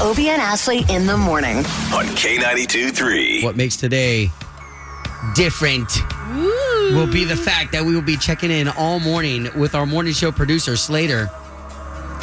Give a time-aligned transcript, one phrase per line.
[0.00, 1.58] Obie and Ashley in the morning.
[1.58, 3.42] on K92 3.
[3.42, 4.30] What makes today
[5.34, 5.90] different
[6.92, 10.12] will be the fact that we will be checking in all morning with our morning
[10.12, 11.26] show producer, Slater,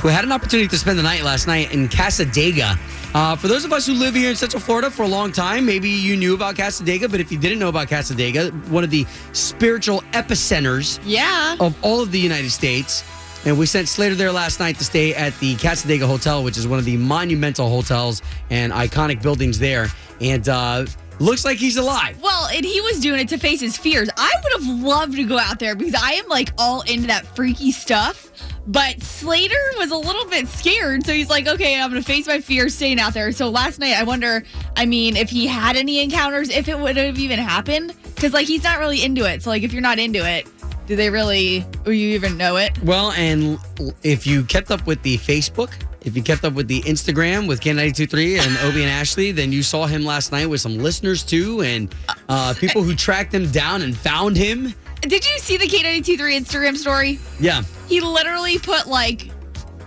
[0.02, 2.78] who had an opportunity to spend the night last night in Cassadaga.
[3.16, 5.66] Uh, for those of us who live here in Central Florida for a long time,
[5.66, 9.06] maybe you knew about Cassadaga, but if you didn't know about Cassadaga, one of the
[9.34, 11.56] spiritual epicenters Yeah.
[11.60, 13.04] of all of the United States.
[13.46, 16.68] And we sent Slater there last night to stay at the Cassadaga Hotel, which is
[16.68, 19.88] one of the monumental hotels and iconic buildings there.
[20.22, 20.86] And uh,
[21.20, 22.22] looks like he's alive.
[22.22, 24.10] Well, and he was doing it to face his fears.
[24.16, 27.26] I would have loved to go out there because I am like all into that
[27.36, 28.30] freaky stuff.
[28.66, 31.06] But Slater was a little bit scared.
[31.06, 33.34] So he's like, okay, I'm going to face my fears staying out there.
[33.34, 34.44] So last night, I wonder,
[34.78, 37.94] I mean, if he had any encounters, if it would have even happened.
[38.16, 39.44] Because like he's not really into it.
[39.44, 40.48] So like if you're not into it,
[40.86, 42.82] do they really, or you even know it?
[42.84, 43.58] Well, and
[44.04, 47.62] if you kept up with the Facebook, if you kept up with the Instagram with
[47.62, 51.62] K923 and Obie and Ashley, then you saw him last night with some listeners too
[51.62, 51.94] and
[52.30, 54.74] uh, people who tracked him down and found him.
[55.02, 57.20] Did you see the K923 Instagram story?
[57.40, 57.64] Yeah.
[57.88, 59.30] He literally put like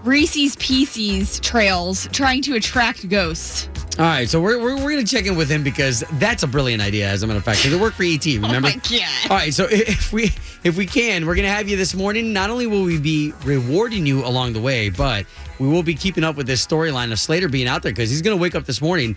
[0.07, 3.69] Reese's Pieces trails trying to attract ghosts.
[3.99, 6.47] All right, so we're, we're, we're going to check in with him because that's a
[6.47, 7.67] brilliant idea, as a matter of fact.
[7.67, 8.69] It worked for ET, remember?
[8.69, 9.31] Oh my God.
[9.31, 10.31] All right, so if we
[10.63, 12.33] if we can, we're going to have you this morning.
[12.33, 15.27] Not only will we be rewarding you along the way, but
[15.59, 18.23] we will be keeping up with this storyline of Slater being out there because he's
[18.23, 19.17] going to wake up this morning.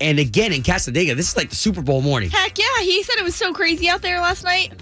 [0.00, 2.30] And again in Cassadaga, this is like the Super Bowl morning.
[2.30, 4.72] Heck yeah, he said it was so crazy out there last night.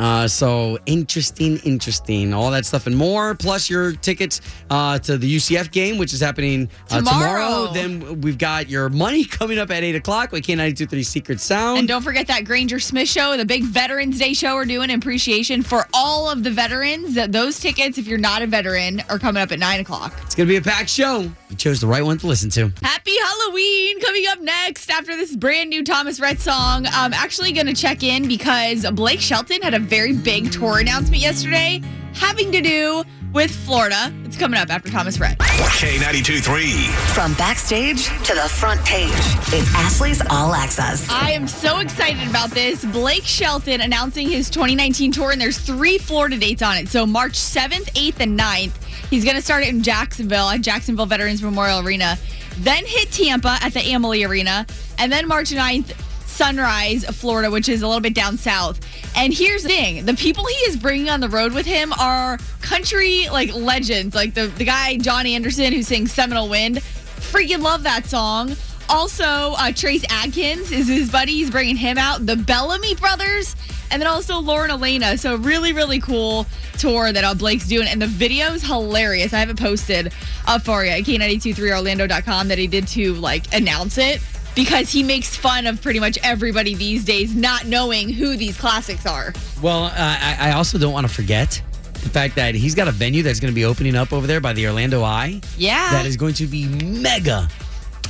[0.00, 2.32] Uh, so interesting, interesting.
[2.32, 6.20] All that stuff and more, plus your tickets uh, to the UCF game, which is
[6.20, 7.72] happening uh, Tomorrow.
[7.74, 11.80] Then we've got your money coming up at 8 o'clock with K923 Secret Sound.
[11.80, 14.98] And don't forget that Granger Smith show, the big Veterans Day show we're doing in
[14.98, 17.18] appreciation for all of the veterans.
[17.28, 20.14] Those tickets, if you're not a veteran, are coming up at 9 o'clock.
[20.22, 21.30] It's going to be a packed show.
[21.50, 22.72] You chose the right one to listen to.
[22.82, 26.86] Happy Halloween coming up next after this brand new Thomas Rhett song.
[26.86, 31.20] I'm actually going to check in because Blake Shelton had a very big tour announcement
[31.20, 31.82] yesterday
[32.14, 33.02] having to do
[33.32, 34.12] with Florida.
[34.24, 35.38] It's coming up after Thomas Rhett.
[35.38, 36.86] K92 3.
[37.12, 39.10] From backstage to the front page,
[39.52, 41.08] it's Ashley's All Access.
[41.10, 42.84] I am so excited about this.
[42.84, 46.88] Blake Shelton announcing his 2019 tour, and there's three Florida dates on it.
[46.88, 48.84] So March 7th, 8th, and 9th.
[49.10, 52.16] He's going to start in Jacksonville at Jacksonville Veterans Memorial Arena,
[52.58, 54.66] then hit Tampa at the Amalie Arena,
[54.98, 55.96] and then March 9th,
[56.40, 58.80] Sunrise, Florida, which is a little bit down south.
[59.14, 62.38] And here's the thing the people he is bringing on the road with him are
[62.62, 66.76] country like legends, like the, the guy, John Anderson, who sings Seminole Wind.
[66.76, 68.56] Freaking love that song.
[68.88, 71.32] Also, uh, Trace Adkins is his buddy.
[71.32, 72.24] He's bringing him out.
[72.24, 73.54] The Bellamy brothers,
[73.90, 75.18] and then also Lauren Alaina.
[75.18, 76.46] So really, really cool
[76.78, 79.34] tour that uh, Blake's doing, and the video is hilarious.
[79.34, 80.10] I have it posted
[80.46, 84.22] up for you at k923orlando.com that he did to like announce it
[84.54, 89.06] because he makes fun of pretty much everybody these days, not knowing who these classics
[89.06, 89.32] are.
[89.62, 91.62] Well, uh, I, I also don't want to forget
[91.94, 94.40] the fact that he's got a venue that's going to be opening up over there
[94.40, 97.48] by the Orlando Eye Yeah, that is going to be mega.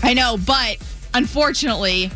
[0.02, 0.78] I know, but
[1.14, 2.10] unfortunately.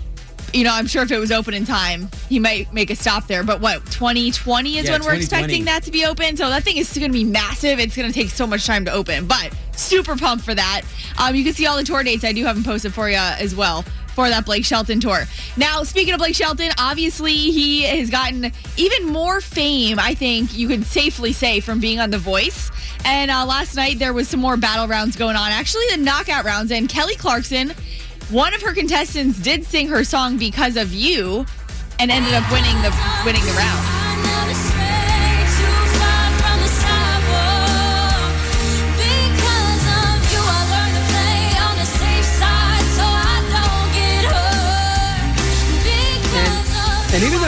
[0.53, 3.27] You know, I'm sure if it was open in time, he might make a stop
[3.27, 3.43] there.
[3.43, 6.37] But what, 2020 is Yeah, when we're expecting that to be open.
[6.37, 7.81] So that thing is going to be massive.
[7.81, 9.27] It's going to take so much time to open.
[9.27, 10.83] But super pumped for that.
[11.19, 12.23] Um, you can see all the tour dates.
[12.23, 15.25] I do have them posted for you as well for that Blake Shelton tour.
[15.57, 20.69] Now, speaking of Blake Shelton, obviously he has gotten even more fame, I think you
[20.69, 22.71] could safely say, from being on The Voice.
[23.05, 25.51] And uh, last night there was some more battle rounds going on.
[25.51, 26.71] Actually, the knockout rounds.
[26.71, 27.71] And Kelly Clarkson,
[28.31, 31.45] one of her contestants, did sing her song "Because of You,"
[31.99, 34.04] and ended up winning the winning the round.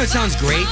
[0.07, 0.69] It sounds great,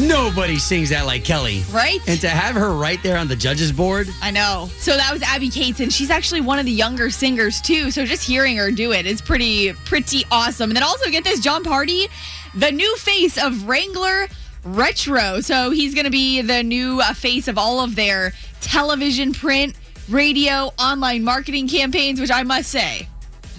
[0.00, 1.62] nobody sings that like Kelly.
[1.70, 2.00] Right?
[2.08, 4.68] And to have her right there on the judges board, I know.
[4.78, 7.92] So that was Abby Cates, and she's actually one of the younger singers too.
[7.92, 10.70] So just hearing her do it is pretty, pretty awesome.
[10.70, 12.08] And then also get this, Jon Pardi,
[12.52, 14.26] the new face of Wrangler
[14.64, 15.40] Retro.
[15.40, 19.76] So he's going to be the new uh, face of all of their television, print,
[20.08, 22.20] radio, online marketing campaigns.
[22.20, 23.06] Which I must say,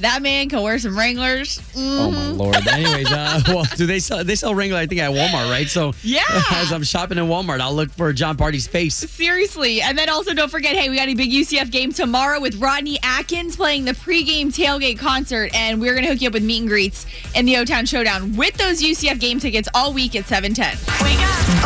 [0.02, 1.60] that man can wear some Wranglers.
[1.76, 2.56] oh my lord.
[2.68, 4.24] Anyways, uh, well, do they sell?
[4.24, 5.68] They sell Wrangler, I think, at Walmart, right?
[5.68, 6.24] So Yeah.
[6.52, 8.96] as I'm shopping in Walmart, I'll look for Jon Pardi's face.
[8.96, 9.82] Seriously.
[9.82, 13.00] And then also don't forget, hey, we got a big UCF game tomorrow with Rodney
[13.04, 15.52] Atkins playing the pregame tailgate concert.
[15.56, 17.06] And we're going to hook you up with meet and greets
[17.36, 20.78] in the O Town Showdown with those UCF game tickets all week at 710.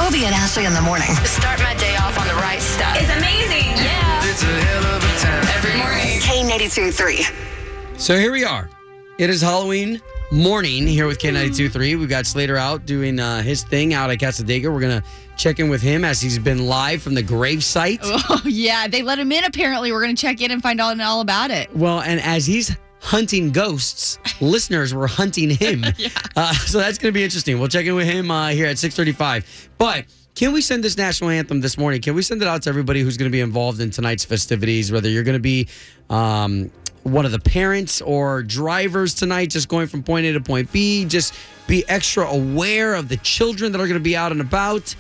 [0.06, 1.08] Obie and Ashley in the morning.
[1.26, 2.96] Start my day off on the right stuff.
[3.00, 3.66] It's amazing.
[3.78, 4.30] Yeah.
[4.30, 5.44] it's a hell of a time.
[5.58, 6.20] Every morning.
[6.20, 7.57] K92 3.
[7.98, 8.70] So here we are.
[9.18, 10.00] It is Halloween
[10.32, 12.00] morning here with K92.3.
[12.00, 14.72] We've got Slater out doing uh, his thing out at Cassadaga.
[14.72, 18.00] We're going to check in with him as he's been live from the grave site.
[18.30, 18.88] Oh, yeah.
[18.88, 19.92] They let him in, apparently.
[19.92, 21.76] We're going to check in and find out all about it.
[21.76, 25.84] Well, and as he's hunting ghosts, listeners were hunting him.
[26.36, 27.58] uh, so that's going to be interesting.
[27.58, 29.72] We'll check in with him uh, here at 635.
[29.80, 30.06] But
[30.36, 32.02] can we send this national anthem this morning?
[32.02, 34.92] Can we send it out to everybody who's going to be involved in tonight's festivities,
[34.92, 35.68] whether you're going to be
[36.12, 36.70] um,
[37.08, 41.06] one of the parents or drivers tonight, just going from point A to point B,
[41.06, 41.34] just
[41.68, 44.96] be extra aware of the children that are going to be out and about.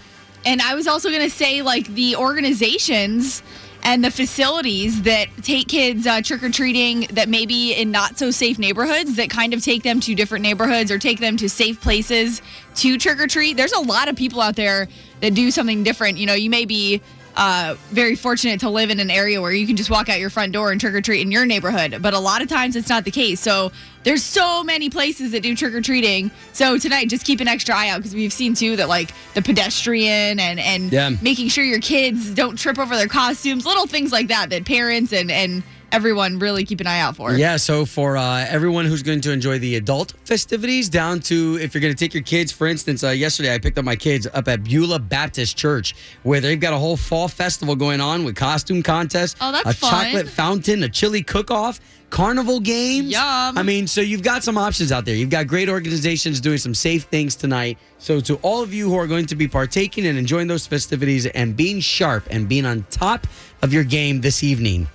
[0.46, 3.44] And I was also going to say, like, the organizations
[3.84, 8.18] and the facilities that take kids uh, trick or treating that may be in not
[8.18, 11.48] so safe neighborhoods that kind of take them to different neighborhoods or take them to
[11.50, 12.42] safe places
[12.76, 13.56] to trick or treat.
[13.56, 14.88] There's a lot of people out there
[15.22, 16.18] that do something different.
[16.18, 17.02] You know, you may be
[17.38, 20.30] uh, very fortunate to live in an area where you can just walk out your
[20.32, 22.00] front door and trick or treat in your neighborhood.
[22.02, 23.40] But a lot of times it's not the case.
[23.40, 23.72] So
[24.04, 26.32] there's so many places that do trick or treating.
[26.54, 29.42] So tonight, just keep an extra eye out because we've seen too that like the
[29.44, 31.12] pedestrian and and Yeah.
[31.22, 35.14] making sure your kids don't trip over their costumes, little things like that that parents
[35.14, 35.62] and and
[35.92, 37.32] everyone really keep an eye out for.
[37.34, 41.74] Yeah, so for uh, everyone who's going to enjoy the adult festivities, down to if
[41.74, 44.28] you're going to take your kids, for instance, uh, yesterday I picked up my kids
[44.34, 48.36] up at Beulah Baptist Church, where they've got a whole fall festival going on with
[48.36, 49.90] costume contests, Oh, that's a fun.
[50.06, 51.80] chocolate fountain, a chili cook-off.
[52.10, 53.12] Carnival games.
[53.12, 53.58] Yum.
[53.58, 55.14] I mean, so you've got some options out there.
[55.14, 57.78] You've got great organizations doing some safe things tonight.
[57.98, 61.26] So, to all of you who are going to be partaking and enjoying those festivities
[61.26, 63.28] and being sharp and being on top
[63.62, 64.88] of your game this evening,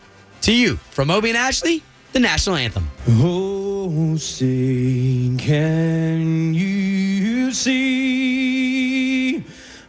[0.43, 2.91] to you, from Obie and Ashley, the national anthem.
[3.09, 9.45] Oh, say, can you see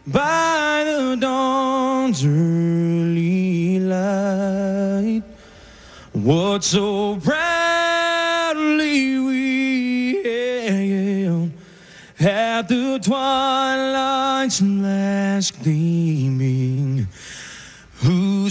[0.06, 5.22] by the dawn's early light
[6.12, 11.50] what so proudly we hailed
[12.20, 15.83] at the twilight's last gleaming?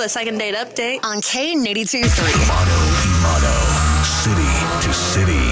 [0.00, 0.98] the second date update.
[1.04, 2.46] On K92 3.
[2.48, 2.80] Motto,
[3.20, 3.56] motto.
[4.02, 5.46] City to city.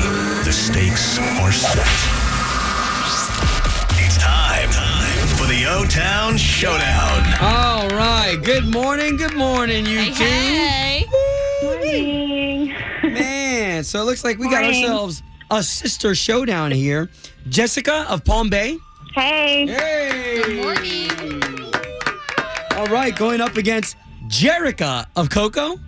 [0.45, 1.77] The stakes are set.
[4.01, 4.71] It's time
[5.37, 7.35] for the O Town Showdown.
[7.43, 8.39] All right.
[8.43, 9.19] Good morning.
[9.19, 10.25] Good morning, you Hey, two.
[10.25, 11.05] hey.
[11.63, 13.13] Morning.
[13.13, 14.83] Man, so it looks like we got Morning.
[14.83, 17.11] ourselves a sister showdown here.
[17.51, 18.79] Jessica of Palm Bay.
[19.15, 19.67] Hey.
[19.67, 20.43] Hey.
[20.43, 21.11] Good morning.
[22.79, 23.97] All right, going up against
[24.29, 25.79] Jerica of Cocoa.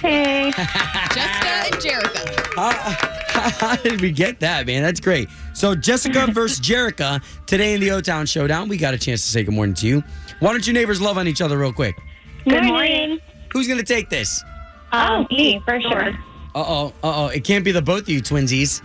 [0.00, 0.50] Hey.
[0.56, 2.54] Jessica and Jerica.
[2.54, 2.70] How,
[3.50, 4.82] how did we get that, man?
[4.82, 5.28] That's great.
[5.52, 8.68] So Jessica versus Jerica today in the O Town Showdown.
[8.68, 10.02] We got a chance to say good morning to you.
[10.40, 11.96] Why don't you neighbors love on each other real quick?
[12.44, 13.18] Good morning.
[13.52, 14.44] Who's gonna take this?
[14.92, 16.10] Um, me, for sure.
[16.54, 17.26] Uh oh, uh oh.
[17.26, 18.82] It can't be the both of you twinsies.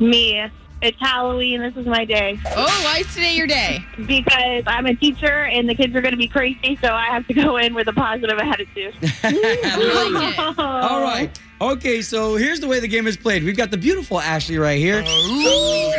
[0.00, 0.50] Me.
[0.82, 1.60] It's Halloween.
[1.60, 2.38] This is my day.
[2.56, 3.84] Oh, why is today your day?
[4.06, 7.26] Because I'm a teacher and the kids are going to be crazy, so I have
[7.26, 8.94] to go in with a positive attitude.
[9.22, 10.58] I like it.
[10.58, 11.38] All right.
[11.60, 13.44] Okay, so here's the way the game is played.
[13.44, 15.02] We've got the beautiful Ashley right here.
[15.06, 15.92] Oh,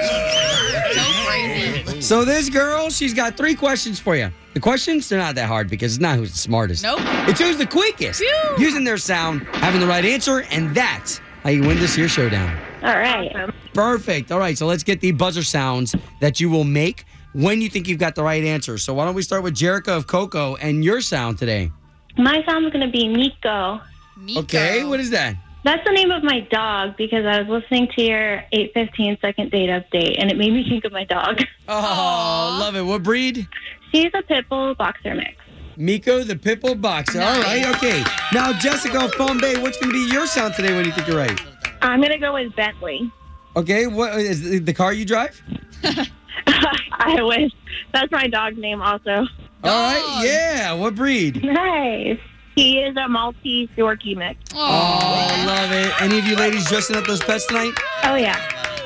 [0.95, 2.01] so crazy.
[2.01, 4.31] So this girl, she's got three questions for you.
[4.55, 6.81] The questions, they're not that hard because it's not who's the smartest.
[6.81, 6.99] Nope.
[7.27, 8.19] It's who's the quickest.
[8.19, 8.55] Phew.
[8.57, 12.59] Using their sound, having the right answer, and that's how you win this year showdown.
[12.81, 13.51] All right.
[13.73, 14.31] Perfect.
[14.31, 17.87] All right, so let's get the buzzer sounds that you will make when you think
[17.87, 18.77] you've got the right answer.
[18.77, 21.71] So why don't we start with Jerica of Cocoa and your sound today?
[22.17, 23.81] My sound is going to be Nico.
[24.17, 24.41] Miko.
[24.41, 25.35] Okay, what is that?
[25.63, 29.69] That's the name of my dog because I was listening to your 815 second date
[29.69, 31.41] update and it made me think of my dog.
[31.69, 32.81] Oh, love it.
[32.81, 33.47] What breed?
[33.93, 35.35] She's a pit bull boxer mix.
[35.77, 37.21] Miko the Pitbull Boxer.
[37.21, 38.03] All right, okay.
[38.33, 41.07] Now, Jessica of Palm Bay, what's going to be your sound today when you think
[41.07, 41.39] you're right?
[41.81, 43.11] I'm going to go with Bentley.
[43.55, 45.41] Okay, what is the- the car you drive?
[46.47, 47.51] I wish.
[47.93, 49.27] That's my dog's name also.
[49.63, 50.73] All right, yeah.
[50.73, 51.43] What breed?
[51.43, 52.19] Nice.
[52.55, 54.39] He is a Maltese Yorkie mix.
[54.53, 56.01] Oh, I love it.
[56.01, 57.73] Any of you ladies dressing up those pets tonight?
[58.03, 58.37] Oh, yeah.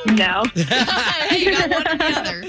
[0.08, 0.44] No.
[0.56, 2.44] Hey, you got one or the other.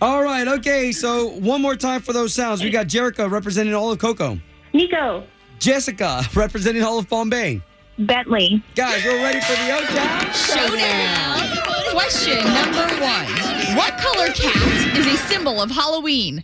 [0.00, 0.90] All right, okay.
[0.92, 2.62] So one more time for those sounds.
[2.62, 4.38] We got Jerica representing all of Cocoa,
[4.72, 5.24] Nico.
[5.58, 7.60] Jessica representing all of Palm Bay.
[7.98, 8.62] Bentley.
[8.74, 11.90] Guys, we're ready for the O-Town Showdown.
[11.90, 13.76] Question number one.
[13.76, 16.42] What color cat is a symbol of Halloween?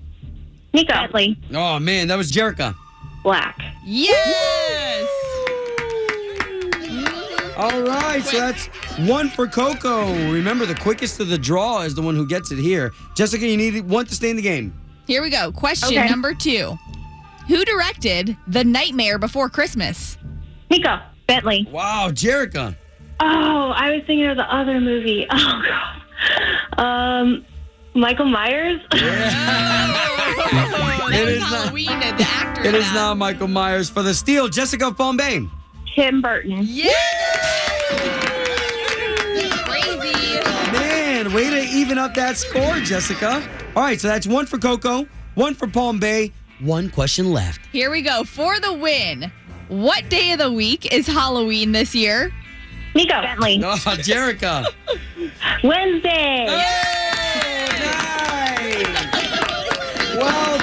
[0.73, 0.93] Nico.
[0.95, 1.39] Bentley.
[1.53, 2.75] Oh, man, that was Jerica.
[3.25, 3.59] Black.
[3.85, 5.09] Yes.
[7.57, 8.67] All right, so that's
[9.09, 10.07] one for Cocoa.
[10.33, 12.93] Remember, the quickest to the draw is the one who gets it here.
[13.15, 14.73] Jessica, you need one to stay in the game.
[15.07, 15.51] Here we go.
[15.53, 16.09] Question Okay.
[16.09, 16.79] number two.
[17.49, 20.17] Who directed The Nightmare Before Christmas?
[20.71, 21.01] Nico.
[21.31, 21.69] Bentley.
[21.71, 22.75] Wow, Jerica.
[23.21, 25.27] Oh, I was thinking of the other movie.
[25.33, 25.63] Oh,
[26.77, 26.85] God.
[26.85, 27.47] Um,
[27.95, 28.81] Michael Myers?
[28.91, 29.01] that
[31.13, 32.65] It was is not- Halloween, uh, the actor.
[32.69, 32.95] It is now.
[32.95, 34.49] now Michael Myers for the steal.
[34.49, 35.41] Jessica of Palm Bay.
[35.95, 36.59] Tim Burton.
[36.63, 36.91] Yeah.
[39.65, 40.41] Crazy.
[40.73, 43.43] Man, way to even up that score, Jessica.
[43.77, 47.61] All right, so that's one for Cocoa, one for Palm Bay, one question left.
[47.73, 48.25] Here we go.
[48.25, 49.33] For the win.
[49.71, 52.33] What day of the week is Halloween this year?
[52.97, 53.23] Nico.
[53.23, 53.61] Bentley.
[53.65, 54.67] Oh, Jerica.
[55.63, 56.47] Wednesday.
[60.17, 60.60] Well done, ladies.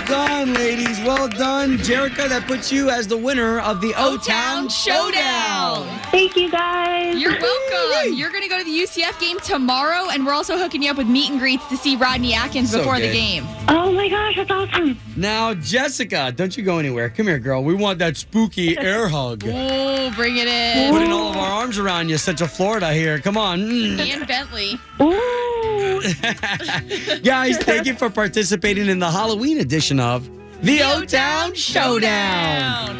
[1.17, 2.29] Well done, Jerica.
[2.29, 5.87] That puts you as the winner of the O Town Showdown.
[6.11, 7.19] Thank you, guys.
[7.19, 8.13] You're welcome.
[8.13, 10.97] You're going to go to the UCF game tomorrow, and we're also hooking you up
[10.97, 13.47] with meet and greets to see Rodney Atkins So before the game.
[13.67, 14.35] Oh, my gosh.
[14.35, 14.99] That's awesome.
[15.15, 17.09] Now, Jessica, don't you go anywhere.
[17.09, 17.63] Come here, girl.
[17.63, 19.43] We want that spooky air hug.
[19.43, 20.93] Oh, bring it in.
[20.93, 23.17] Putting all of our arms around you, Central Florida here.
[23.17, 23.61] Come on.
[23.61, 24.05] Mm.
[24.05, 24.79] Ian Bentley.
[25.01, 25.99] Ooh.
[27.23, 30.29] Guys, thank you for participating in the Halloween edition of
[30.61, 32.97] the O Town Showdown.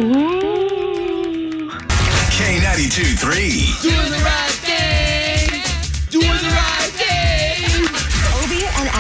[2.38, 3.90] K92 3.
[3.90, 5.64] Doing the right thing.
[6.10, 6.48] Doing the right thing.
[6.48, 6.57] Obie and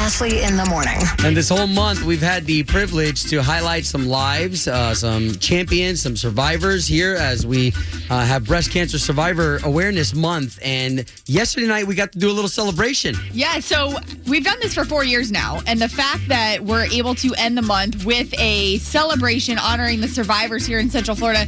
[0.08, 0.98] Ashley in the morning.
[1.26, 6.02] And this whole month, we've had the privilege to highlight some lives, uh, some champions,
[6.02, 7.74] some survivors here as we
[8.10, 10.60] uh, have Breast Cancer Survivor Awareness Month.
[10.64, 13.16] And yesterday night, we got to do a little celebration.
[13.34, 13.98] Yeah, so
[14.28, 17.58] we've done this for four years now, and the fact that we're able to end
[17.58, 21.48] the month with a celebration honoring the survivors here in Central Florida,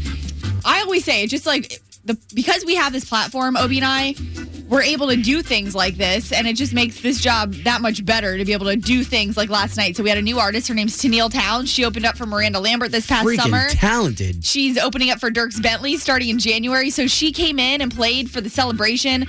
[0.65, 4.15] I always say it's just like the because we have this platform, Obie and I,
[4.69, 8.05] we're able to do things like this, and it just makes this job that much
[8.05, 9.97] better to be able to do things like last night.
[9.97, 10.67] So we had a new artist.
[10.67, 11.69] Her name's Tenille Townes.
[11.69, 13.69] She opened up for Miranda Lambert this past Freaking summer.
[13.69, 14.45] talented.
[14.45, 16.91] She's opening up for Dierks Bentley starting in January.
[16.91, 19.23] So she came in and played for the celebration,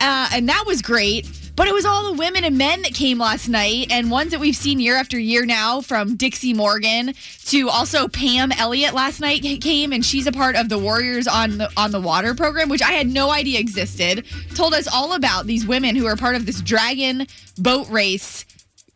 [0.00, 1.28] uh, and that was great.
[1.56, 4.40] But it was all the women and men that came last night, and ones that
[4.40, 7.14] we've seen year after year now, from Dixie Morgan
[7.46, 11.56] to also Pam Elliott last night came, and she's a part of the Warriors on
[11.56, 14.26] the on the Water program, which I had no idea existed.
[14.54, 17.26] Told us all about these women who are part of this Dragon
[17.58, 18.44] boat race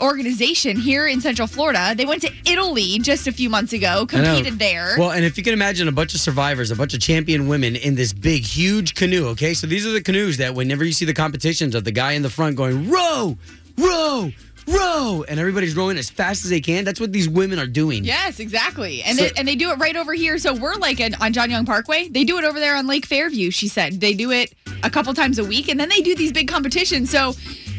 [0.00, 1.94] organization here in Central Florida.
[1.96, 4.94] They went to Italy just a few months ago, competed there.
[4.98, 7.76] Well, and if you can imagine a bunch of survivors, a bunch of champion women
[7.76, 9.54] in this big, huge canoe, okay?
[9.54, 12.22] So these are the canoes that whenever you see the competitions of the guy in
[12.22, 13.36] the front going, row,
[13.78, 14.30] row,
[14.68, 18.04] row, and everybody's rowing as fast as they can, that's what these women are doing.
[18.04, 19.02] Yes, exactly.
[19.02, 20.38] And So- they, and they do it right over here.
[20.38, 22.08] So we're like an, on John Young Parkway.
[22.08, 23.50] They do it over there on Lake Fairview.
[23.50, 26.32] She said they do it a couple times a week, and then they do these
[26.32, 27.10] big competitions.
[27.10, 27.34] So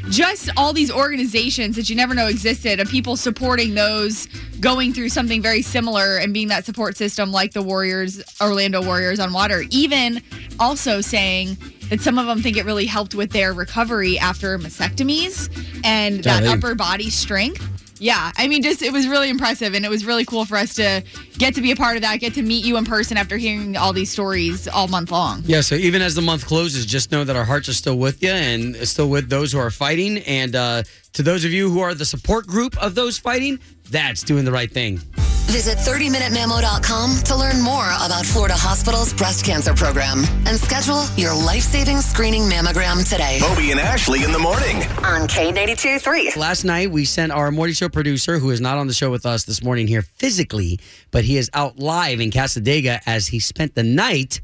[0.10, 4.27] just all these organizations that you never know existed, of people supporting those
[4.60, 9.20] going through something very similar and being that support system like the Warriors, Orlando Warriors
[9.20, 9.63] on water.
[9.70, 10.22] Even
[10.60, 11.58] also saying
[11.89, 15.50] that some of them think it really helped with their recovery after mastectomies
[15.84, 17.67] and that upper body strength.
[18.01, 20.74] Yeah, I mean, just it was really impressive, and it was really cool for us
[20.74, 21.03] to
[21.38, 23.77] get to be a part of that, get to meet you in person after hearing
[23.77, 25.43] all these stories all month long.
[25.46, 28.24] Yeah, so even as the month closes, just know that our hearts are still with
[28.24, 30.17] you and still with those who are fighting.
[30.20, 30.81] And uh,
[31.13, 33.60] to those of you who are the support group of those fighting,
[33.91, 35.00] that's doing the right thing.
[35.48, 42.00] Visit 30minutememo.com to learn more about Florida Hospital's breast cancer program and schedule your life-saving
[42.00, 44.78] screening mammogram today Obie and Ashley in the morning.
[45.04, 46.32] on K92 3.
[46.38, 49.26] Last night, we sent our morning show producer, who is not on the show with
[49.26, 50.80] us this morning here physically,
[51.12, 54.40] but he is out live in Cassadaga as he spent the night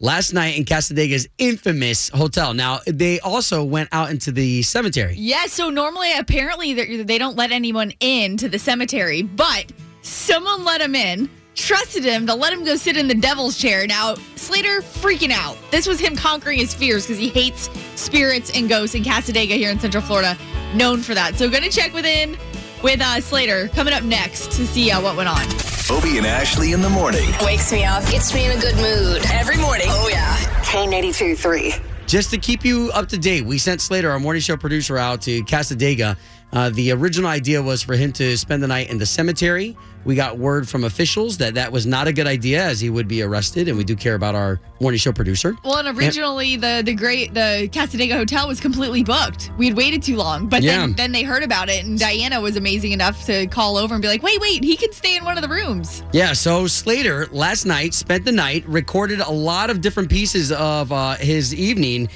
[0.00, 2.54] last night in Cassadaga's infamous hotel.
[2.54, 5.16] Now, they also went out into the cemetery.
[5.18, 9.72] Yeah, so normally, apparently, they don't let anyone in to the cemetery, but
[10.08, 13.86] someone let him in, trusted him to let him go sit in the devil's chair.
[13.86, 15.56] Now, Slater freaking out.
[15.70, 19.70] This was him conquering his fears because he hates spirits and ghosts in Cassadaga here
[19.70, 20.36] in Central Florida,
[20.74, 21.36] known for that.
[21.36, 22.36] So, gonna check within
[22.82, 25.44] with uh, Slater coming up next to see uh, what went on.
[25.90, 27.28] Obie and Ashley in the morning.
[27.42, 29.22] Wakes me up, gets me in a good mood.
[29.32, 29.86] Every morning.
[29.88, 30.36] Oh, yeah.
[30.62, 31.74] K92 3.
[32.06, 35.22] Just to keep you up to date, we sent Slater, our morning show producer, out
[35.22, 36.16] to Cassadaga.
[36.52, 39.76] Uh, the original idea was for him to spend the night in the cemetery.
[40.04, 43.06] We got word from officials that that was not a good idea, as he would
[43.08, 45.54] be arrested, and we do care about our morning show producer.
[45.62, 49.50] Well, and originally the the great the Cassadaga Hotel was completely booked.
[49.58, 50.78] We had waited too long, but Yeah.
[50.78, 54.00] then then they heard about it, and Diana was amazing enough to call over and
[54.00, 57.26] be like, "Wait, wait, he can stay in one of the rooms." Yeah, so Slater
[57.30, 62.08] last night spent the night, recorded a lot of different pieces of uh, his evening,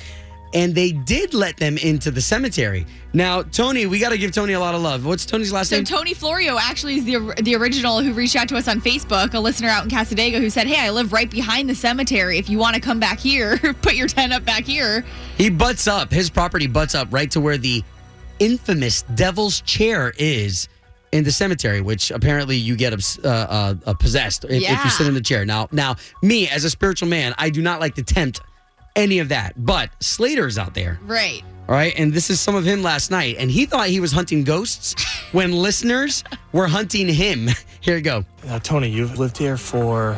[0.55, 2.87] and they did let them into the cemetery.
[3.15, 5.05] Now, Tony, we got to give Tony a lot of love.
[5.05, 5.87] What's Tony's last So name?
[5.87, 9.35] So Tony Florio actually is the the original who reached out to us on Facebook,
[9.35, 12.39] a listener out in Cassadaga who said, "Hey, I live right behind the cemetery.
[12.39, 15.05] If you want to come back here, put your tent up back here."
[15.37, 16.11] He butts up.
[16.11, 17.83] His property butts up right to where the
[18.39, 20.69] infamous Devil's Chair is
[21.13, 25.07] in the cemetery, which apparently you get uh, uh, uh, possessed if, if you sit
[25.07, 25.45] in the chair.
[25.45, 28.41] Now, now, me as a spiritual man, I do not like to tempt
[28.97, 29.53] any of that.
[29.57, 31.43] But Slater's out there, Right.
[31.69, 34.13] all right, and this is some of him last night, and he thought he was
[34.13, 34.95] hunting ghosts
[35.33, 37.49] when listeners were hunting him.
[37.81, 38.25] Here you go.
[38.47, 40.15] Now, Tony, you've lived here for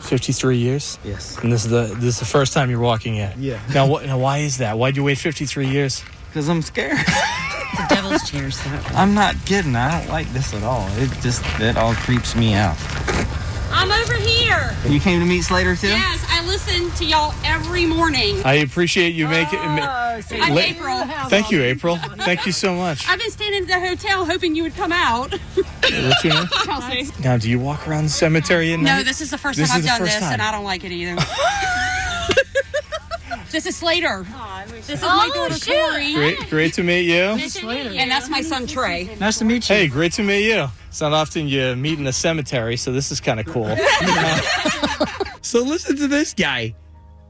[0.00, 0.98] 53 years.
[1.04, 1.38] Yes.
[1.38, 3.30] And this is the this is the first time you're walking in.
[3.38, 3.60] Yeah.
[3.74, 4.76] Now, what, now why is that?
[4.78, 6.02] Why'd you wait 53 years?
[6.28, 6.98] Because I'm scared.
[6.98, 8.60] The devil's chairs.
[8.94, 9.76] I'm not kidding.
[9.76, 10.88] I don't like this at all.
[10.96, 12.76] It just, it all creeps me out.
[13.84, 14.74] I'm over here.
[14.88, 15.88] You came to meet Slater too?
[15.88, 18.40] Yes, I listen to y'all every morning.
[18.42, 19.58] I appreciate you making.
[19.58, 21.04] Oh, I'm Let- April.
[21.28, 21.98] Thank you, April.
[21.98, 23.06] Thank you so much.
[23.06, 25.32] I've been standing at the hotel hoping you would come out.
[25.34, 26.46] What's your name?
[26.64, 27.10] Chelsea.
[27.22, 28.96] Now, do you walk around the cemetery at night?
[28.96, 30.40] No, this is the first This time I've done first this, and.
[30.40, 31.16] I don't like it either.
[33.54, 34.26] this is Slater.
[34.68, 36.12] This is my daughter Tori.
[36.14, 37.14] Great, great to meet you.
[37.22, 39.16] And that's my son Trey.
[39.20, 39.76] Nice to meet you.
[39.76, 40.66] Hey, great to meet you.
[40.88, 43.74] It's not often you meet in a cemetery, so this is kind of cool.
[45.44, 46.74] So listen to this guy.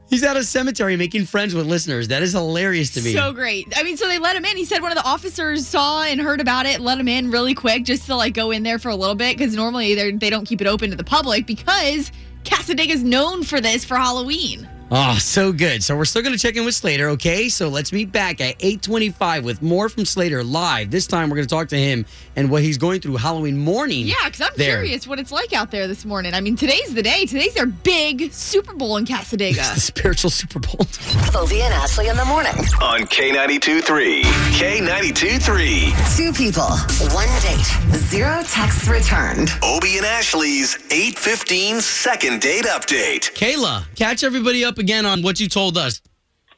[0.09, 2.07] He's at a cemetery making friends with listeners.
[2.07, 3.11] That is hilarious to me.
[3.13, 3.71] So great.
[3.75, 4.55] I mean, so they let him in.
[4.55, 7.53] He said one of the officers saw and heard about it, let him in really
[7.53, 10.29] quick just to like go in there for a little bit because normally they they
[10.29, 12.11] don't keep it open to the public because
[12.45, 14.67] Cassadaga is known for this for Halloween.
[14.91, 15.83] Oh, so good.
[15.83, 17.49] So we're still going to check in with Slater, okay?
[17.49, 20.91] So let's meet back at 825 with more from Slater live.
[20.91, 24.05] This time we're going to talk to him and what he's going through Halloween morning.
[24.05, 24.77] Yeah, because I'm there.
[24.83, 26.35] curious what it's like out there this morning.
[26.35, 27.25] I mean, today's the day.
[27.25, 29.73] Today's their big Super Bowl in Cassadaga.
[29.73, 30.85] The spiritual Super Bowl.
[31.35, 32.53] Obie and Ashley in the morning.
[32.81, 34.21] On K92 3.
[34.23, 35.93] K92 3.
[36.15, 36.69] Two people,
[37.13, 39.49] one date, zero texts returned.
[39.63, 43.33] Obie and Ashley's 815 second date update.
[43.33, 46.01] Kayla, catch everybody up again on what you told us.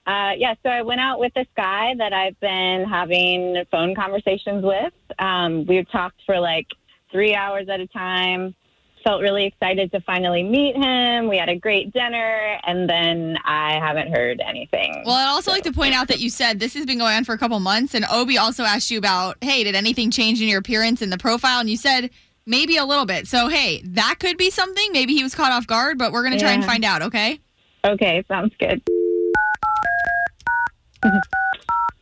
[0.06, 4.63] Uh, yeah, so I went out with this guy that I've been having phone conversations
[4.63, 4.93] with.
[5.19, 6.67] Um, we've talked for like
[7.12, 8.56] three hours at a time.
[9.03, 11.27] Felt really excited to finally meet him.
[11.27, 15.03] We had a great dinner, and then I haven't heard anything.
[15.06, 17.23] Well, I'd also like to point out that you said this has been going on
[17.23, 20.47] for a couple months, and Obi also asked you about, hey, did anything change in
[20.47, 21.60] your appearance in the profile?
[21.60, 22.10] And you said
[22.45, 23.27] maybe a little bit.
[23.27, 24.91] So, hey, that could be something.
[24.91, 27.39] Maybe he was caught off guard, but we're going to try and find out, okay?
[27.88, 28.82] Okay, sounds good.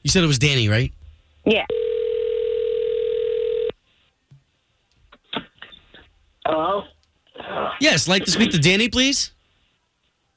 [0.03, 0.91] You said it was Danny, right?
[1.45, 1.65] Yeah.
[6.45, 6.83] Hello,
[7.81, 9.31] Yes, like to speak to Danny, please.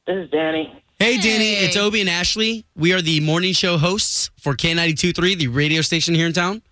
[0.06, 0.72] this is Danny.
[0.98, 1.66] Hey, Danny, Hey.
[1.66, 2.64] it's Obi and Ashley.
[2.74, 6.62] We are the morning show hosts for K92.3, the radio station here in town.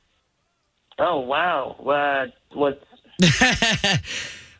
[0.99, 2.83] Oh wow, uh, what?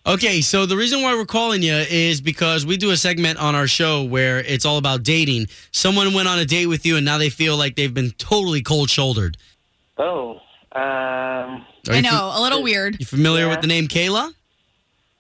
[0.07, 3.55] okay, so the reason why we're calling you is because we do a segment on
[3.55, 5.47] our show where it's all about dating.
[5.73, 8.63] Someone went on a date with you and now they feel like they've been totally
[8.63, 9.37] cold shouldered.
[9.99, 10.41] Oh,
[10.73, 12.97] Um, I you know, a little weird.
[13.01, 13.51] You familiar Yeah.
[13.51, 14.33] with the name Kayla?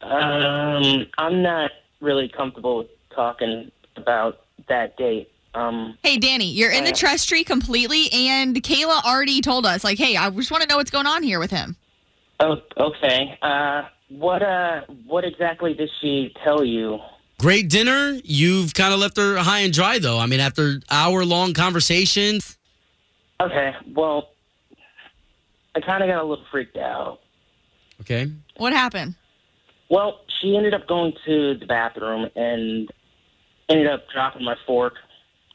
[0.03, 1.71] um, I'm not
[2.01, 5.31] really comfortable talking about that date.
[5.55, 9.83] Um, Hey, Danny, you're in the Uh, trust tree completely, and Kayla already told us,
[9.85, 11.77] like, hey, I just want to know what's going on here with him.
[12.41, 13.39] oh, okay.
[13.41, 16.99] Uh, what uh, what exactly did she tell you?
[17.39, 18.19] Great dinner.
[18.25, 20.19] You've kind of left her high and dry, though.
[20.19, 22.57] I mean, after hour long conversations.
[23.41, 24.31] Okay, well,
[25.75, 27.21] I kind of got a little freaked out.
[28.01, 28.31] Okay.
[28.57, 29.15] What happened?
[29.91, 32.91] Well, she ended up going to the bathroom and
[33.69, 34.95] ended up dropping my fork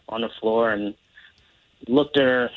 [0.10, 0.94] on the floor and
[1.88, 2.50] looked at her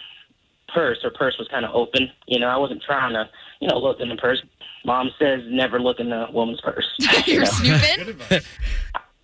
[0.75, 0.99] purse.
[1.03, 2.11] Her purse was kind of open.
[2.27, 3.29] You know, I wasn't trying to,
[3.61, 4.43] you know, look in the purse.
[4.85, 6.87] Mom says never look in a woman's purse.
[7.27, 7.51] you You're know?
[7.51, 8.41] snooping?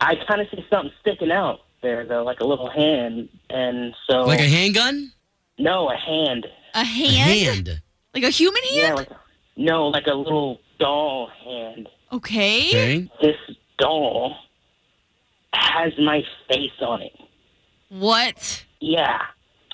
[0.00, 3.28] I kind of see something sticking out there, though, like a little hand.
[3.50, 4.20] And so.
[4.22, 5.12] Like a handgun?
[5.58, 6.46] No, a hand.
[6.74, 7.68] A A hand?
[7.68, 7.82] hand.
[8.14, 8.96] Like a human Yeah, hand?
[8.96, 9.08] like
[9.56, 11.88] no, like a little doll hand.
[12.12, 12.68] okay.
[12.68, 13.10] Okay.
[13.20, 13.36] This
[13.78, 14.34] doll
[15.52, 17.12] has my face on it.
[17.88, 18.64] What?
[18.80, 19.18] Yeah,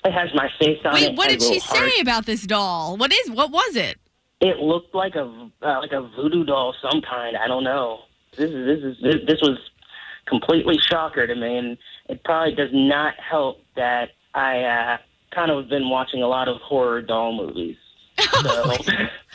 [0.03, 1.09] it has my face on it.
[1.09, 1.91] Wait, what did she little heart.
[1.91, 2.97] say about this doll?
[2.97, 3.31] What is?
[3.31, 3.97] What was it?
[4.39, 7.35] It looked like a uh, like a voodoo doll, of some kind.
[7.35, 8.01] I don't know.
[8.37, 9.57] This is this is this, this was
[10.27, 14.97] completely shocker to me, and it probably does not help that I uh,
[15.33, 17.77] kind of have been watching a lot of horror doll movies.
[18.37, 18.73] So.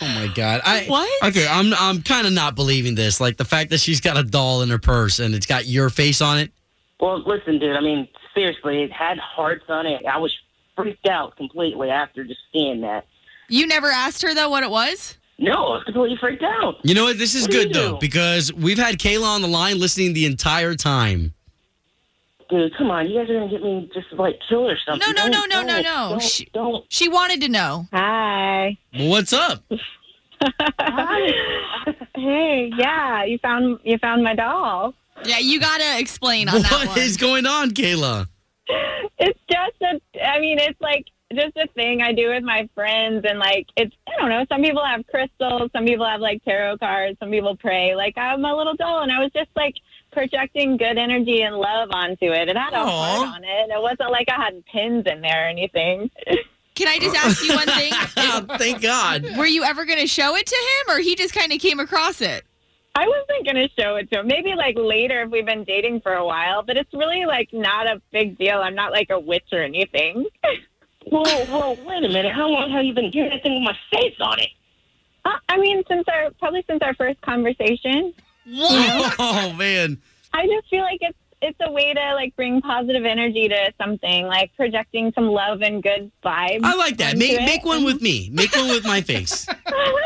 [0.01, 0.61] Oh my god.
[0.65, 1.25] I What?
[1.31, 3.21] Okay, I'm I'm kind of not believing this.
[3.21, 5.91] Like the fact that she's got a doll in her purse and it's got your
[5.91, 6.51] face on it.
[7.01, 7.77] Well, listen, dude.
[7.77, 10.05] I mean, seriously, it had hearts on it.
[10.07, 10.37] I was
[10.77, 13.07] freaked out completely after just seeing that.
[13.53, 15.19] You never asked her though what it was?
[15.38, 16.77] No, I was completely freaked out.
[16.85, 17.19] You know what?
[17.19, 17.99] This is What do you good though do?
[18.01, 21.35] because we've had Kayla on the line listening the entire time.
[22.49, 25.07] Dude, come on, you guys are gonna get me just like killed or something.
[25.07, 26.09] No, no, no, Don't- no, no, don't- no.
[26.11, 26.85] Don't, She- don't.
[26.91, 27.87] She wanted to know.
[27.93, 28.77] Hi.
[28.99, 29.62] Well, what's up?
[32.15, 34.95] Hey, yeah, you found you found my doll.
[35.25, 36.99] Yeah, you gotta explain on that What one.
[36.99, 38.27] is going on, Kayla?
[39.19, 40.01] It's just a.
[40.25, 43.95] I mean, it's like just a thing I do with my friends, and like it's.
[44.09, 44.45] I don't know.
[44.49, 45.71] Some people have crystals.
[45.73, 47.18] Some people have like tarot cards.
[47.21, 47.95] Some people pray.
[47.95, 49.75] Like I'm a little doll, and I was just like
[50.12, 52.49] projecting good energy and love onto it.
[52.49, 52.87] It had a Aw.
[52.87, 53.71] heart on it.
[53.71, 56.11] It wasn't like I had pins in there or anything.
[56.75, 57.92] Can I just ask you one thing?
[58.16, 59.37] Oh, thank God.
[59.37, 62.23] Were you ever gonna show it to him, or he just kind of came across
[62.23, 62.45] it?
[62.95, 64.27] I wasn't gonna show it to him.
[64.27, 67.87] Maybe like later if we've been dating for a while, but it's really like not
[67.87, 68.59] a big deal.
[68.59, 70.27] I'm not like a witch or anything.
[71.07, 72.33] Whoa, whoa, wait a minute.
[72.33, 74.49] How long have you been doing this thing with my face on it?
[75.25, 78.12] Uh, I mean, since our probably since our first conversation,
[78.47, 79.15] What?
[79.19, 79.99] Oh man.
[80.33, 84.27] I just feel like it's it's a way to like bring positive energy to something,
[84.27, 86.61] like projecting some love and good vibes.
[86.62, 87.17] I like that.
[87.17, 87.45] Make it.
[87.45, 88.31] make one with me.
[88.33, 89.47] Make one with my face.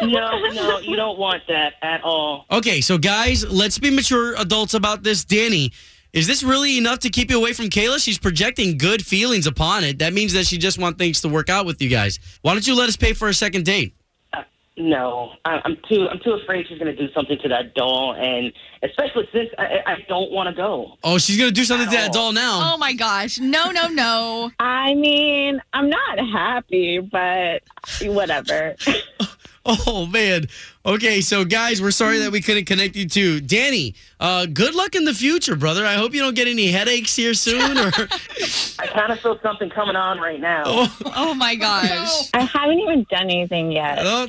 [0.03, 2.45] No, no, you don't want that at all.
[2.51, 5.25] Okay, so guys, let's be mature adults about this.
[5.25, 5.73] Danny,
[6.17, 8.03] is this really enough to keep you away from Kayla?
[8.03, 9.99] She's projecting good feelings upon it.
[9.99, 12.19] That means that she just wants things to work out with you guys.
[12.41, 13.95] Why don't you let us pay for a second date?
[14.33, 14.43] Uh,
[14.79, 16.09] no, I, I'm too.
[16.11, 18.51] I'm too afraid she's gonna do something to that doll, and
[18.83, 20.97] especially since I, I I don't want to go.
[21.05, 22.73] Oh, she's gonna do something to that doll now.
[22.73, 23.39] Oh my gosh!
[23.39, 24.51] No, no, no.
[24.59, 27.63] I mean, I'm not happy, but
[28.05, 28.75] whatever.
[29.89, 30.47] Oh man.
[30.85, 33.95] Okay, so guys, we're sorry that we couldn't connect you to Danny.
[34.21, 35.85] Uh, good luck in the future, brother.
[35.85, 37.77] I hope you don't get any headaches here soon.
[37.77, 37.87] Or
[38.79, 40.63] I kind of feel something coming on right now.
[40.67, 42.31] oh, Oh my gosh!
[42.35, 43.99] I haven't even done anything yet.
[44.03, 44.29] oh,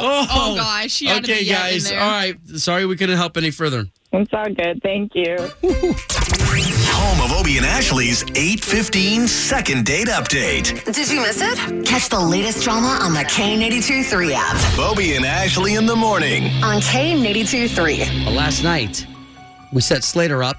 [0.00, 1.00] Oh gosh!
[1.00, 1.92] You Okay, be yet in guys.
[1.92, 2.36] All right.
[2.56, 3.86] Sorry we couldn't help any further.
[4.12, 4.80] It's all good.
[4.82, 5.36] Thank you.
[7.02, 10.84] Home of Obie and Ashley's 815 second date update.
[10.84, 11.84] Did you miss it?
[11.84, 14.78] Catch the latest drama on the K92 3 app.
[14.78, 16.44] Obie and Ashley in the morning.
[16.62, 18.02] On K92 3.
[18.02, 19.04] Uh, last night
[19.72, 20.58] we set Slater up.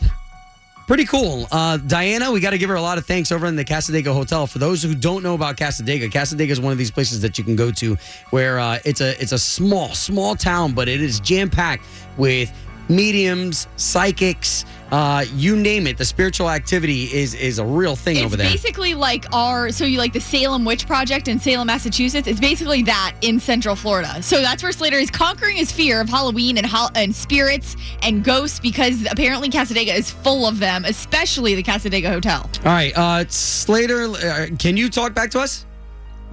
[0.86, 1.48] Pretty cool.
[1.50, 4.14] Uh, Diana, we got to give her a lot of thanks over in the Cassadaga
[4.14, 4.46] Hotel.
[4.46, 7.46] For those who don't know about Cassadaga, Cassadaga is one of these places that you
[7.46, 7.96] can go to
[8.32, 11.86] where uh, it's a it's a small small town, but it is jam packed
[12.18, 12.52] with
[12.90, 15.98] mediums, psychics, uh, you name it.
[15.98, 18.50] The spiritual activity is is a real thing It's over there.
[18.50, 22.28] basically like our so you like the Salem Witch Project in Salem, Massachusetts.
[22.28, 24.22] It's basically that in Central Florida.
[24.22, 28.24] So that's where Slater is conquering his fear of Halloween and hol- and spirits and
[28.24, 32.42] ghosts because apparently Cassadaga is full of them, especially the Cassadaga Hotel.
[32.60, 35.66] All right, uh, Slater, uh, can you talk back to us?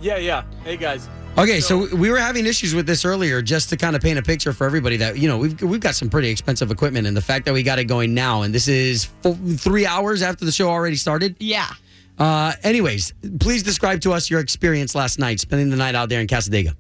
[0.00, 0.42] Yeah, yeah.
[0.64, 1.08] Hey guys.
[1.38, 4.22] Okay, so we were having issues with this earlier, just to kind of paint a
[4.22, 7.22] picture for everybody that you know we've we've got some pretty expensive equipment, and the
[7.22, 10.52] fact that we got it going now, and this is fo- three hours after the
[10.52, 11.36] show already started.
[11.38, 11.70] Yeah.
[12.18, 16.20] Uh, anyways, please describe to us your experience last night, spending the night out there
[16.20, 16.74] in Cassadaga.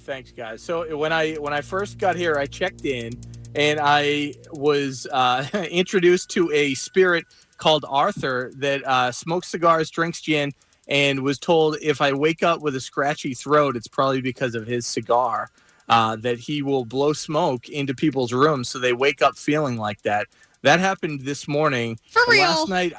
[0.00, 0.62] thanks, guys.
[0.62, 3.12] So when I when I first got here, I checked in
[3.56, 7.24] and I was uh, introduced to a spirit
[7.56, 10.52] called Arthur that uh, smokes cigars, drinks gin,
[10.88, 14.66] and was told if I wake up with a scratchy throat, it's probably because of
[14.66, 15.50] his cigar.
[15.88, 20.02] Uh, that he will blow smoke into people's rooms so they wake up feeling like
[20.02, 20.26] that.
[20.62, 21.96] That happened this morning.
[22.10, 22.42] For real?
[22.42, 22.92] Last night,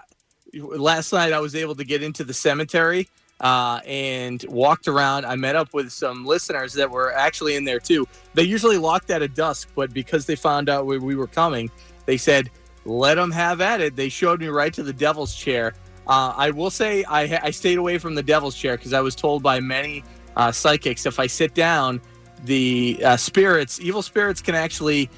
[0.54, 5.26] last night I was able to get into the cemetery uh, and walked around.
[5.26, 8.08] I met up with some listeners that were actually in there too.
[8.34, 11.70] They usually locked at a dusk, but because they found out we, we were coming,
[12.06, 12.50] they said,
[12.86, 15.74] "Let them have at it." They showed me right to the devil's chair.
[16.08, 19.16] Uh, I will say I, I stayed away from the devil's chair because I was
[19.16, 20.04] told by many
[20.36, 22.02] uh, psychics if I sit down,
[22.46, 25.10] the uh, spirits, evil spirits, can actually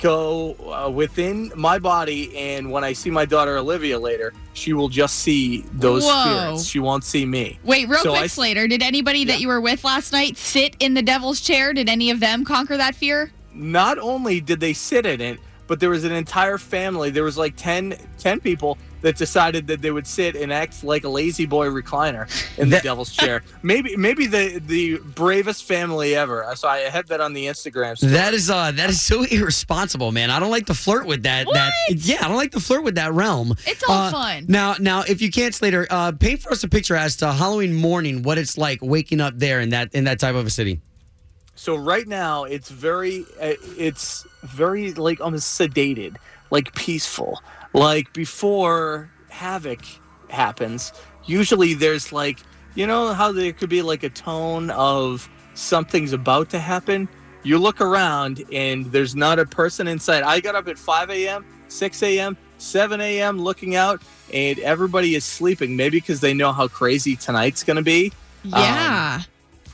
[0.00, 2.36] go uh, within my body.
[2.36, 6.24] And when I see my daughter Olivia later, she will just see those Whoa.
[6.24, 6.64] spirits.
[6.66, 7.58] She won't see me.
[7.62, 8.66] Wait, real So quick, I- Slater.
[8.66, 11.72] Did anybody that you were with last night sit in the devil's chair?
[11.72, 13.30] Did any of them conquer that fear?
[13.56, 17.10] not only did they sit in it, but there was an entire family.
[17.10, 21.04] There was like 10, 10 people that decided that they would sit and act like
[21.04, 22.24] a lazy boy recliner
[22.58, 23.42] in the devil's chair.
[23.62, 26.50] Maybe maybe the the bravest family ever.
[26.56, 27.96] So I had that on the Instagram.
[27.98, 28.12] story.
[28.12, 30.30] That is uh that is so irresponsible, man.
[30.30, 31.46] I don't like to flirt with that.
[31.52, 33.54] That yeah, I don't like to flirt with that realm.
[33.66, 34.46] It's all Uh, fun.
[34.48, 37.74] Now, now, if you can't, Slater, uh, paint for us a picture as to Halloween
[37.74, 40.80] morning, what it's like waking up there in that in that type of a city.
[41.56, 46.16] So right now it's very uh, it's very like almost sedated,
[46.50, 47.40] like peaceful.
[47.74, 49.80] Like before havoc
[50.28, 50.92] happens,
[51.26, 52.38] usually there's like
[52.74, 57.08] you know how there could be like a tone of something's about to happen.
[57.42, 60.22] You look around and there's not a person inside.
[60.22, 63.38] I got up at 5 a.m., 6 a.m., 7 a.m.
[63.38, 64.00] looking out,
[64.32, 65.76] and everybody is sleeping.
[65.76, 68.12] Maybe because they know how crazy tonight's going to be.
[68.46, 69.22] Um, Yeah.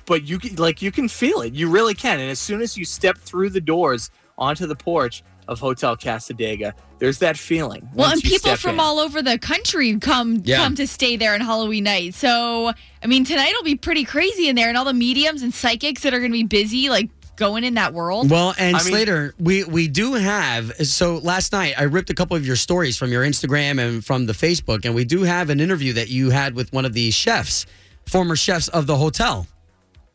[0.07, 1.55] but you can like you can feel it.
[1.55, 2.19] You really can.
[2.21, 6.73] And as soon as you step through the doors onto the porch of Hotel Cassadaga,
[7.01, 7.89] there's that feeling.
[7.93, 8.81] Well, and people from in.
[8.81, 10.59] all over the country come Yeah.
[10.59, 12.15] come to stay there on Halloween night.
[12.15, 15.53] So, I mean, tonight will be pretty crazy in there, and all the mediums and
[15.53, 18.31] psychics that are going to be busy, like going in that world.
[18.31, 20.73] Well, and I mean- Slater, we we do have.
[20.87, 24.27] So last night, I ripped a couple of your stories from your Instagram and from
[24.27, 27.11] the Facebook, and we do have an interview that you had with one of the
[27.11, 27.67] chefs,
[28.07, 29.49] former chefs of the hotel.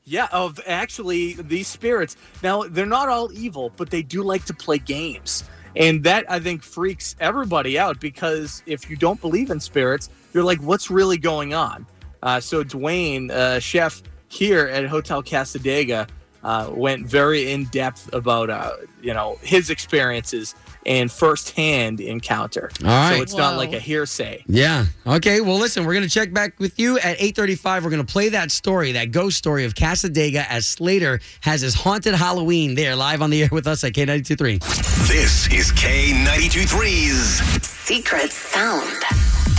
[0.08, 2.16] Yeah, of actually these spirits.
[2.44, 5.44] Now they're not all evil, but they do like to play games.
[5.76, 10.44] And that I think freaks everybody out because if you don't believe in spirits, you're
[10.44, 11.88] like, what's really going on?
[12.22, 16.08] Uh, so Dwayne, uh, chef here at Hotel Cassadaga,
[16.46, 20.54] uh, went very in depth about uh, you know his experiences
[20.86, 22.70] and firsthand encounter.
[22.84, 23.16] All right.
[23.16, 24.44] So it's not like a hearsay.
[24.48, 24.86] Yeah.
[25.08, 25.42] Okay.
[25.42, 27.84] Well, listen, we're gonna check back with you at eight thirty-five.
[27.84, 32.14] We're gonna play that story, that ghost story of Cassadaga, as Slater has his haunted
[32.14, 34.60] Halloween there live on the air with us at K 923
[35.08, 39.04] This is K92 Secret sound.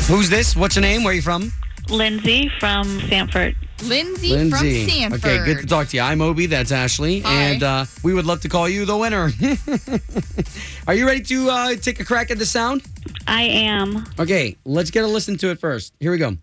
[0.07, 0.55] Who's this?
[0.55, 1.03] What's your name?
[1.03, 1.51] Where are you from?
[1.91, 3.57] Lindsay from Sanford.
[3.85, 4.85] Lindsay, Lindsay.
[4.85, 5.25] from Sanford.
[5.25, 6.03] Okay, good to talk to you.
[6.03, 6.47] I'm Obi.
[6.47, 7.33] That's Ashley, Hi.
[7.33, 9.31] and uh, we would love to call you the winner.
[10.87, 12.83] Are you ready to uh, take a crack at the sound?
[13.27, 14.07] I am.
[14.19, 15.93] Okay, let's get a listen to it first.
[16.01, 16.37] Here we go.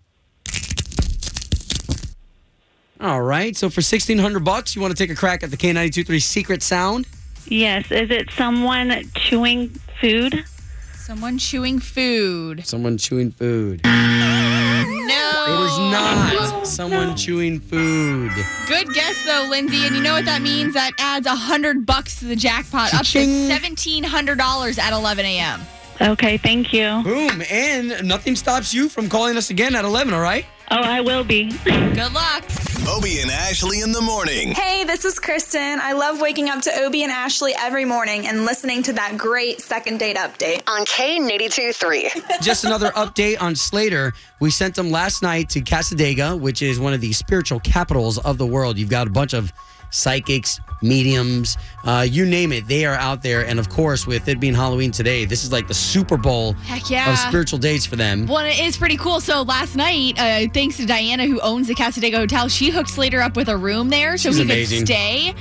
[3.01, 5.57] All right, so for sixteen hundred bucks, you want to take a crack at the
[5.57, 7.07] K 923 secret sound?
[7.47, 7.91] Yes.
[7.91, 9.69] Is it someone chewing
[9.99, 10.45] food?
[10.93, 12.65] Someone chewing food.
[12.65, 13.81] Someone chewing food.
[13.83, 15.62] No.
[15.95, 18.31] It is not someone chewing food.
[18.67, 19.85] Good guess though, Lindsay.
[19.85, 20.73] And you know what that means?
[20.73, 25.25] That adds a hundred bucks to the jackpot, up to seventeen hundred dollars at eleven
[25.25, 25.61] a.m.
[26.01, 27.01] Okay, thank you.
[27.03, 30.13] Boom, and nothing stops you from calling us again at eleven.
[30.13, 30.45] All right.
[30.71, 31.51] Oh, I will be.
[31.63, 32.43] Good luck.
[32.87, 34.51] Obie and Ashley in the morning.
[34.51, 35.79] Hey, this is Kristen.
[35.81, 39.61] I love waking up to Obie and Ashley every morning and listening to that great
[39.61, 40.63] second date update.
[40.67, 42.11] On K92 3.
[42.41, 44.13] Just another update on Slater.
[44.39, 48.37] We sent them last night to Cassadaga, which is one of the spiritual capitals of
[48.37, 48.77] the world.
[48.77, 49.53] You've got a bunch of
[49.93, 52.67] psychics, mediums, uh, you name it.
[52.67, 53.45] They are out there.
[53.45, 56.89] And of course, with it being Halloween today, this is like the Super Bowl Heck
[56.89, 57.11] yeah.
[57.11, 58.27] of spiritual dates for them.
[58.27, 59.21] Well, it is pretty cool.
[59.21, 63.21] So last night, uh, thanks to Diana, who owns the Cassadaga Hotel, she hooked Slater
[63.21, 64.79] up with a room there so She's he amazing.
[64.79, 65.33] could stay,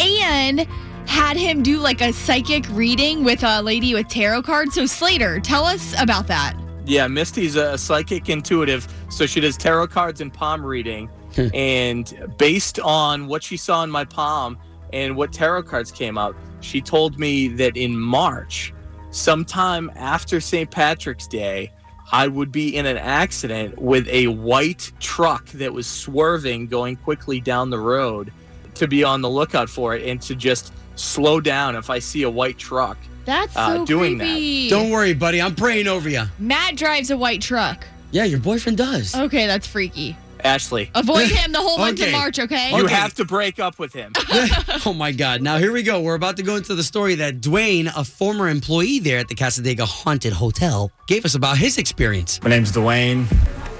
[0.00, 0.66] and
[1.06, 4.74] had him do like a psychic reading with a lady with tarot cards.
[4.74, 6.54] So Slater, tell us about that.
[6.84, 11.10] Yeah, Misty's a psychic intuitive, so she does tarot cards and palm reading.
[11.54, 14.58] and based on what she saw in my palm
[14.92, 18.72] and what tarot cards came out, she told me that in March,
[19.10, 20.70] sometime after St.
[20.70, 21.72] Patrick's Day,
[22.10, 27.40] I would be in an accident with a white truck that was swerving going quickly
[27.40, 28.32] down the road
[28.76, 32.22] to be on the lookout for it and to just slow down if I see
[32.22, 32.96] a white truck.
[33.24, 34.70] That's uh, so doing creepy.
[34.70, 35.42] Don't worry, buddy.
[35.42, 36.24] I'm praying over you.
[36.38, 37.86] Matt drives a white truck.
[38.10, 39.14] Yeah, your boyfriend does.
[39.14, 40.16] Okay, that's freaky.
[40.44, 42.10] Ashley, Avoid him the whole month Okay.
[42.12, 42.70] of March, okay?
[42.76, 42.94] you Okay.
[42.94, 44.12] have to break up with him.
[44.86, 45.42] oh my God.
[45.42, 46.00] Now here we go.
[46.00, 49.34] We're about to go into the story that Dwayne, a former employee there at the
[49.34, 52.40] Cassadaga Haunted Hotel, gave us about his experience.
[52.42, 53.26] My name's Dwayne.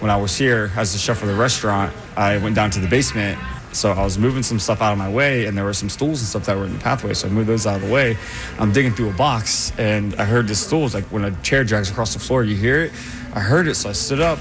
[0.01, 2.87] When I was here as the chef for the restaurant, I went down to the
[2.88, 3.38] basement.
[3.73, 6.21] So I was moving some stuff out of my way, and there were some stools
[6.21, 7.12] and stuff that were in the pathway.
[7.14, 8.16] So I moved those out of the way.
[8.59, 10.94] I'm digging through a box, and I heard the stools.
[10.94, 12.92] Like when a chair drags across the floor, you hear it.
[13.35, 14.38] I heard it, so I stood up,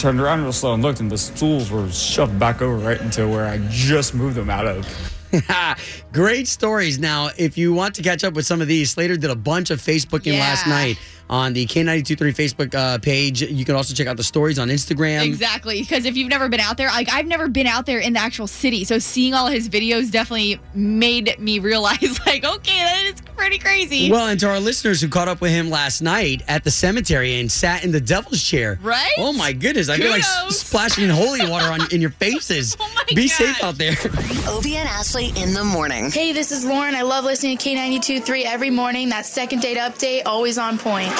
[0.00, 3.28] turned around real slow, and looked, and the stools were shoved back over right into
[3.28, 4.86] where I just moved them out of.
[6.12, 6.98] Great stories.
[6.98, 9.70] Now, if you want to catch up with some of these, Slater did a bunch
[9.70, 10.98] of Facebooking last night
[11.30, 13.40] on the K92 3 Facebook uh, page.
[13.40, 15.24] You can also check out the stories on Instagram.
[15.24, 18.12] Exactly, because if you've never been out there, like I've never been out there in
[18.12, 23.04] the actual city, so seeing all his videos definitely made me realize, like, okay, that
[23.14, 24.10] is pretty crazy.
[24.10, 27.38] Well, and to our listeners who caught up with him last night at the cemetery
[27.38, 28.78] and sat in the devil's chair.
[28.82, 29.12] Right?
[29.18, 29.88] Oh my goodness.
[29.88, 32.76] I feel like splashing holy water on in your faces.
[33.14, 33.94] Be safe out there.
[34.48, 36.10] Obie and Ashley in the morning.
[36.10, 36.94] Hey, this is Lauren.
[36.94, 39.08] I love listening to K92 3 every morning.
[39.08, 41.19] That second date update, always on point.